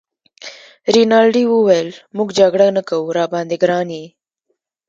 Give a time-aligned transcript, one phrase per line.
[0.93, 4.05] رینالډي وویل: موږ جګړه نه کوو، راباندي ګران يې.